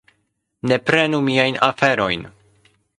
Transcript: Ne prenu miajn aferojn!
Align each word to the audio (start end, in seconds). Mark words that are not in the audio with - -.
Ne 0.71 0.79
prenu 0.89 1.21
miajn 1.29 1.61
aferojn! 1.71 2.29